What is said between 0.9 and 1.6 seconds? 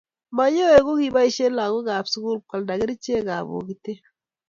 kibaishe